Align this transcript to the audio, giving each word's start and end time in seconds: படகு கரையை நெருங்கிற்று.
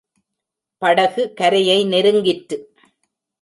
படகு 0.77 1.33
கரையை 1.33 1.85
நெருங்கிற்று. 1.85 2.57